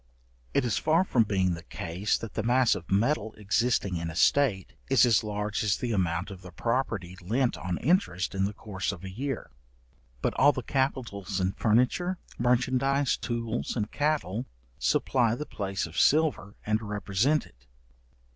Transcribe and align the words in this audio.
It 0.55 0.65
is 0.65 0.79
far 0.79 1.03
from 1.03 1.25
being 1.25 1.53
the 1.53 1.61
case, 1.61 2.17
that 2.17 2.33
the 2.33 2.41
mass 2.41 2.73
of 2.73 2.89
metal 2.89 3.35
existing 3.37 3.97
in 3.97 4.09
a 4.09 4.15
state, 4.15 4.73
is 4.89 5.05
as 5.05 5.23
large 5.23 5.63
as 5.63 5.77
the 5.77 5.91
amount 5.91 6.31
of 6.31 6.41
the 6.41 6.51
property 6.51 7.15
lent 7.21 7.55
on 7.55 7.77
interest 7.77 8.33
in 8.33 8.45
the 8.45 8.53
course 8.55 8.91
of 8.91 9.03
a 9.03 9.11
year; 9.11 9.51
but 10.23 10.33
all 10.39 10.53
the 10.53 10.63
capitals 10.63 11.39
in 11.39 11.51
furniture, 11.51 12.17
merchandize, 12.39 13.15
tools, 13.15 13.75
and 13.75 13.91
cattle, 13.91 14.47
supply 14.79 15.35
the 15.35 15.45
place 15.45 15.85
of 15.85 15.99
silver 15.99 16.55
and 16.65 16.81
represent 16.81 17.45
it. 17.45 17.67